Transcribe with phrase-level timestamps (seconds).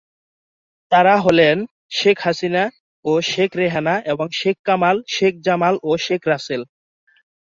[0.91, 1.57] তারা হলেন
[1.89, 2.63] শেখ হাসিনা
[3.05, 6.61] ও শেখ রেহানা এবং শেখ কামাল, শেখ জামাল ও শেখ রাসেল।